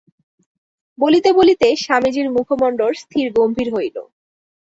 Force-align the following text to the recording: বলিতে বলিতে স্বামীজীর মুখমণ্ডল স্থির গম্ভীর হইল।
বলিতে 0.97 1.29
বলিতে 1.33 1.67
স্বামীজীর 1.83 2.27
মুখমণ্ডল 2.31 2.91
স্থির 3.03 3.25
গম্ভীর 3.37 3.67
হইল। 3.75 3.97